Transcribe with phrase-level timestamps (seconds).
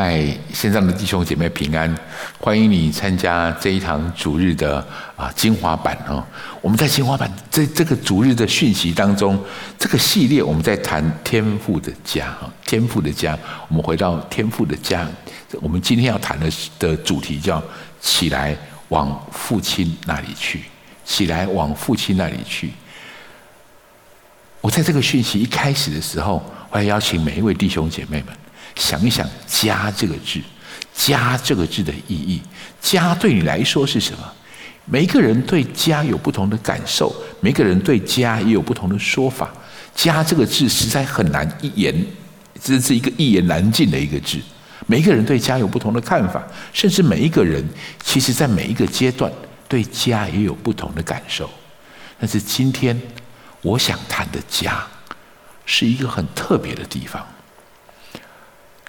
[0.00, 1.92] 嗨，线上的弟兄姐妹平安，
[2.38, 4.78] 欢迎你参加这一堂主日的
[5.16, 6.24] 啊精华版哦。
[6.62, 9.36] 我们在精华版这这个主日的讯息当中，
[9.76, 13.36] 这个系列我们在谈天赋的家哈，天赋的家。
[13.66, 15.04] 我们回到天赋的家，
[15.60, 17.60] 我们今天要谈的的主题叫
[18.00, 18.56] 起来
[18.90, 20.62] 往父亲那里去，
[21.04, 22.70] 起来往父亲那里去。
[24.60, 28.32] 我在这个讯息一开始的时候，我要邀请每一位弟兄姐妹们。
[28.78, 30.40] 想一想“家”这个字
[30.94, 32.40] ，“家”这个字的意义
[32.80, 34.32] ，“家”对你来说是什么？
[34.86, 39.50] 每一个人对家有不同的感受，每个人对家也有不同的说法。
[39.94, 42.06] “家”这个字实在很难一言，
[42.62, 44.38] 这是一个一言难尽的一个字。
[44.86, 47.62] 每一个人对家有不同的看法，甚至每一个人
[48.02, 49.30] 其实在每一个阶段
[49.68, 51.50] 对家也有不同的感受。
[52.18, 52.98] 但是今天
[53.60, 54.82] 我想谈的家，
[55.66, 57.26] 是一个很特别的地方。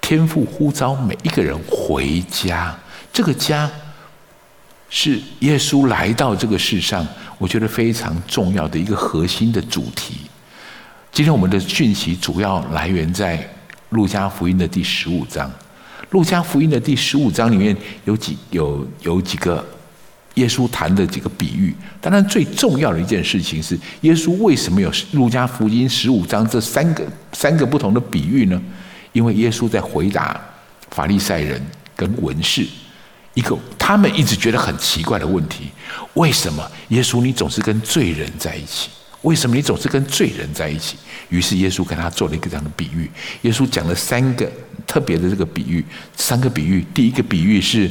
[0.10, 2.76] 天父呼召每一个人回家，
[3.14, 3.70] 这个家
[4.90, 7.08] 是耶稣来到这个世上，
[7.38, 10.22] 我觉得非常重要的一个核心的主题。
[11.12, 13.48] 今天我们的讯息主要来源在
[13.90, 15.48] 路加福音的第十五章。
[16.10, 19.64] 路加福音的第十五章里面有几有有几个
[20.34, 21.72] 耶稣谈的几个比喻。
[22.02, 28.60] 当然，最重要的一件事情是，耶稣为什么有路加福音十五章这三个三个不同的比喻呢？
[29.12, 30.40] 因为耶稣在回答
[30.92, 31.66] 法利赛人
[31.96, 32.66] 跟文士
[33.34, 35.70] 一个他们一直觉得很奇怪的问题：
[36.14, 38.90] 为什么耶稣你总是跟罪人在一起？
[39.22, 40.98] 为什么你总是跟罪人在一起？
[41.30, 43.10] 于是耶稣跟他做了一个这样的比喻。
[43.42, 44.50] 耶稣讲了三个
[44.88, 45.84] 特别的这个比喻，
[46.16, 46.86] 三个比喻。
[46.94, 47.90] 第一个比喻是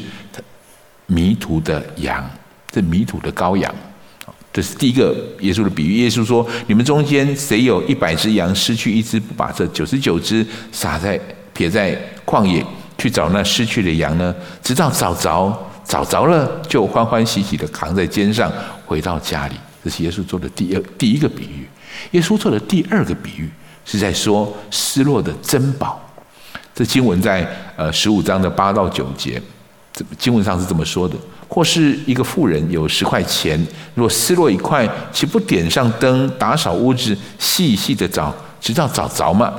[1.06, 2.28] 迷途的羊，
[2.70, 3.75] 这迷途的羔羊。
[4.52, 6.02] 这是第一个耶稣的比喻。
[6.02, 11.20] 耶稣说：“你们中间谁有一百只羊，失去一只，不把这九十九只撒在
[11.52, 12.64] 撇在旷野，
[12.96, 14.34] 去找那失去的羊呢？
[14.62, 18.50] 直到找着，找着了，就欢欢喜喜的扛在肩上
[18.86, 19.54] 回到家里。”
[19.84, 21.69] 这是耶稣做的第二第一个比喻。
[22.12, 23.48] 耶稣做的第二个比喻
[23.84, 26.00] 是在说失落的珍宝。
[26.75, 29.41] 这经文在呃十五章的八到九节，
[30.19, 31.15] 经文上是这么说的。
[31.58, 33.60] 或是一个富人有十块钱，
[33.96, 39.52] 若失落一块，岂不点上灯，打扫屋子，细细的找，直到找着吗？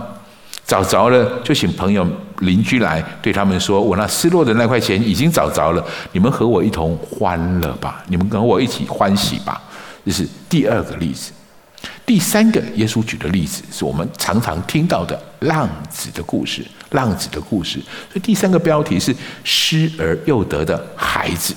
[0.65, 2.07] 找着了，就请朋友
[2.37, 9.61] 邻居来，对他们说：“我那失落的那块钱已经找着了，你们和我一同欢乐吧，你们跟我一起欢喜吧。”
[10.05, 11.33] 这是第二个例子。
[12.05, 16.65] 第三个，耶稣举的例子是我们常常听到的浪子的故事。
[16.91, 17.73] 浪子的故事，
[18.09, 21.53] 所以第三个标题是失而又得的孩子。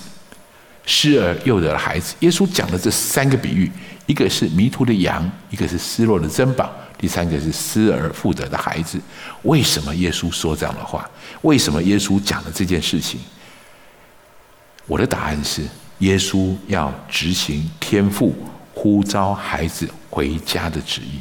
[0.85, 3.71] 失而又得的孩子，耶稣讲的这三个比喻，
[4.07, 9.01] 一个是迷途的羊，一个是失落的珍宝，第三个是失而复得的孩子。
[9.43, 11.09] 为什么耶稣说这样的话？
[11.43, 13.21] 为什么耶稣讲的这件事情？
[14.87, 15.63] 我的答案是，
[15.99, 18.35] 耶稣要执行天父
[18.75, 21.21] 呼召孩子回家的旨意。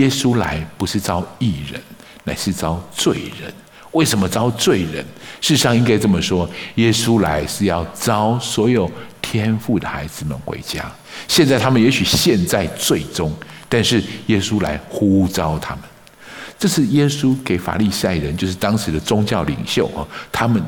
[0.00, 1.82] 耶稣来不是招义人，
[2.22, 3.52] 乃是招罪人。
[3.92, 5.04] 为什么招罪人？
[5.40, 8.90] 事实上应该这么说：耶稣来是要招所有
[9.22, 10.84] 天赋的孩子们回家。
[11.28, 13.32] 现在他们也许陷在罪中，
[13.68, 15.84] 但是耶稣来呼召他们。
[16.58, 20.62] 这是耶稣给法利赛人，就是当时的宗教领袖啊，他们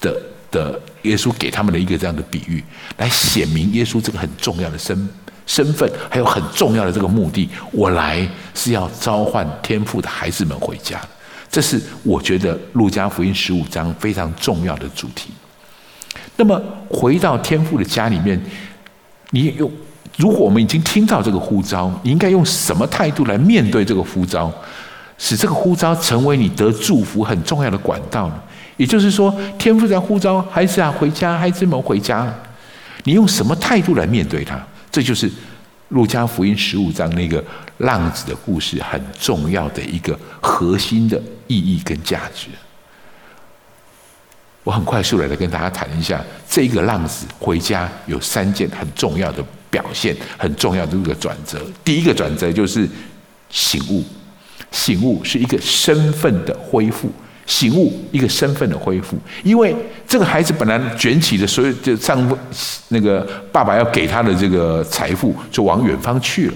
[0.00, 0.20] 的
[0.50, 2.64] 的耶稣给他们的一个这样的比喻，
[2.96, 5.08] 来显明耶稣这个很重要的身
[5.46, 7.48] 身份，还有很重要的这个目的。
[7.72, 11.00] 我来是要召唤天赋的孩子们回家。
[11.50, 15.30] 这是我觉得路加福音十五章非常重要的主题。
[16.36, 18.40] 那么回到天父的家里面，
[19.30, 19.70] 你用
[20.16, 24.52] 如果我们已经听到这个呼召，你应该用什么态度来面对这个呼召，
[25.16, 28.40] 使这个呼召成为你得祝福很重要的管道呢？
[28.76, 32.32] 也就是说，天父在呼召孩子啊回家，孩子们回家，
[33.04, 34.60] 你用什么态度来面对他？
[34.90, 35.30] 这就是
[35.88, 37.42] 路加福音十五章那个
[37.78, 41.20] 浪子的故事很重要的一个核心的。
[41.50, 42.48] 意义跟价值，
[44.64, 51.58] 我很快速的来跟大家谈一下，这个浪子回家有三件很重要的表现，很重要的一个转折。
[51.82, 52.86] 第一个转折就是
[53.48, 54.04] 醒悟，
[54.70, 57.10] 醒悟是一个身份的恢复，
[57.48, 59.18] 醒悟一个身份的恢复。
[59.42, 59.74] 因为
[60.06, 62.38] 这个孩子本来卷起的所有就上
[62.90, 66.54] 那个爸爸要给他的这个财富，就往远方去了。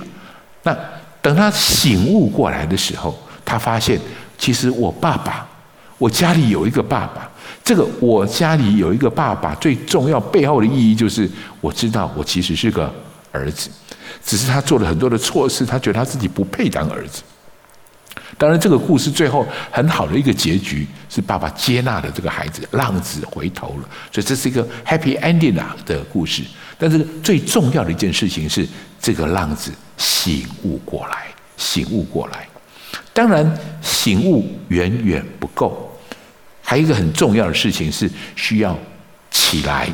[0.63, 0.77] 那
[1.21, 4.01] 等他醒悟过来的时候，他发现。
[4.39, 5.47] 其实我爸爸，
[5.99, 7.31] 我家里有一个爸爸。
[7.63, 11.31] 这个我家里有一个爸爸，最重要背后的意义就是，
[11.61, 12.93] 我知道我其实是个
[13.31, 13.71] 儿子，
[14.25, 17.23] 只是他做了很多的错事，他觉得他自己不配当儿子。
[18.43, 26.43] 当然，这个故事最后很好的一个结局是爸爸接纳了这个孩子，浪子回头了，所以这是一个 happy ending 啊的故事。
[26.77, 28.67] 但是最重要的一件事情是，
[29.01, 32.49] 这个浪子醒悟过来，醒悟过来。
[33.13, 33.49] 当然，
[33.81, 35.97] 醒悟远远不够，
[36.63, 38.77] 还有一个很重要的事情是需要
[39.31, 39.89] 起来。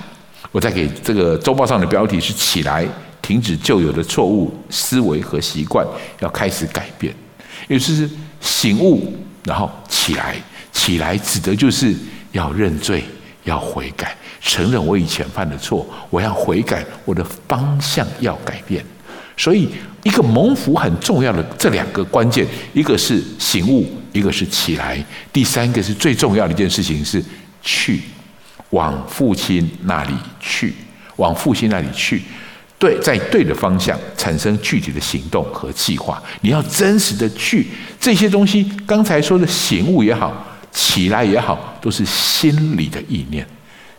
[0.53, 2.89] 我再给这个周报上的标题是“起来，
[3.21, 5.87] 停止旧有的错误思维和习惯，
[6.21, 7.15] 要开始改变”。
[7.67, 8.09] 也就是
[8.41, 9.13] 醒悟，
[9.45, 10.37] 然后起来，
[10.73, 11.95] 起来指的就是
[12.33, 13.03] 要认罪，
[13.45, 18.85] 要悔改，承认我以前犯的错，我要悔改，我的方向要改变。
[19.37, 19.69] 所以，
[20.03, 27.23] 一个蒙福很重要的这两个关键，一个是醒悟，一个是起来，第三个是最重要的一件事情是
[27.63, 28.01] 去
[28.71, 30.75] 往父亲那里去，
[31.17, 32.23] 往父亲那里去。
[32.79, 36.23] 对，在对的方向产生具体的行动和计划。
[36.43, 37.67] 你要真实的去
[37.99, 40.33] 这些东西，刚才说的醒悟也好，
[40.71, 43.45] 起来也好，都是心里的意念。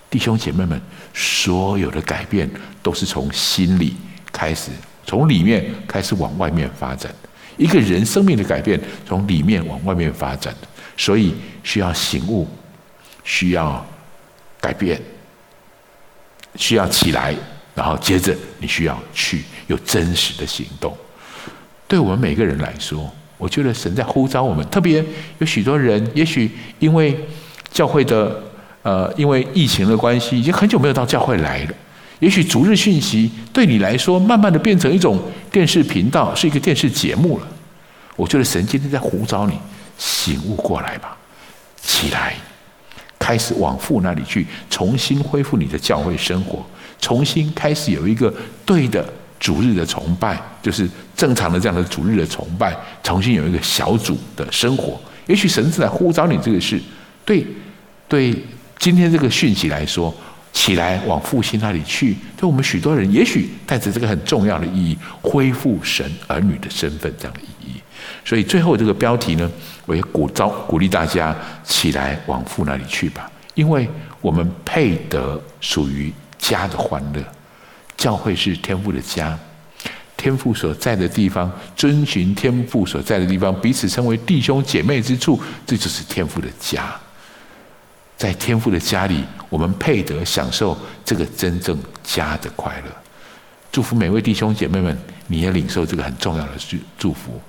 [0.09, 0.81] 弟兄姐妹们，
[1.13, 2.49] 所有的改变
[2.81, 3.95] 都是从心里
[4.31, 4.71] 开始，
[5.05, 7.13] 从里面开始往外面发展。
[7.57, 10.55] 一个人生命的改变，从里面往外面发展，
[10.95, 12.47] 所以需要醒悟，
[13.25, 13.85] 需要
[14.61, 15.01] 改变，
[16.55, 17.35] 需要起来。
[17.79, 20.93] 然后接着，你需要去有真实的行动。
[21.87, 24.67] 对我们每个人来说，我觉得神在呼召我们。
[24.69, 25.01] 特别
[25.37, 27.17] 有许多人，也许因为
[27.71, 28.43] 教会的
[28.81, 31.73] 呃，因为疫情的关系，已经很久没有到教会来了。
[32.19, 35.17] 也许逐日讯息对你来说，慢慢的变成一种
[35.49, 37.47] 电视频道，是一个电视节目了。
[38.17, 39.53] 我觉得神今天在呼召你，
[39.97, 41.15] 醒悟过来吧，
[41.81, 42.35] 起来，
[43.29, 46.65] 开始往父那里去，重新恢复你的教会生活。
[46.99, 48.33] 重新开始有一个
[48.65, 49.07] 对的
[49.39, 52.75] 主日的崇拜，就是正常的这样的主日的崇拜。
[53.03, 56.81] 重新有一个小组的生活，也许神是来呼召你这个事。
[57.23, 57.45] 对，
[58.07, 58.35] 对，
[58.79, 60.11] 今天这个讯息来说，
[60.51, 62.15] 起来往父亲那里去。
[62.35, 67.58] 对我们许多人，也许带着这个很重要的意义，恢复神儿女的身份这样的意义。
[68.23, 69.51] 所以最后这个标题呢，
[69.85, 73.89] 我也鼓召鼓励大家起来往父那里去吧，因为
[74.21, 76.13] 我们配得属于。
[76.41, 77.21] 家的欢乐，
[77.97, 79.37] 教会是天父的家，
[80.15, 86.95] 天父所在的地方，遵循天父所在的地方，彼此称为弟兄姐妹之处，这就是天父的家。
[88.15, 92.91] 在天父的家里，我们配得享受这个真正家的快乐。
[93.69, 97.39] 祝福每位弟兄姐妹们，你也领受这个很重要的祝祝福，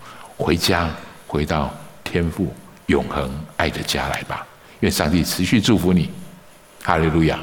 [0.40, 0.88] 回家，
[1.26, 1.70] 回到
[2.02, 2.52] 天父
[2.86, 4.46] 永恒爱的家来吧。
[4.80, 6.10] 愿上帝持续祝福你，
[6.82, 7.38] 哈利路亚。